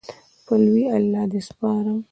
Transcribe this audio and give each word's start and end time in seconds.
په 0.45 0.53
لوی 0.63 0.83
الله 0.97 1.23
دې 1.31 1.41
سپارم 1.49 1.99